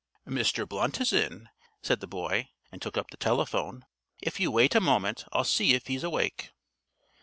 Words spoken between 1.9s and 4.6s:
the boy, and took up the telephone. "If you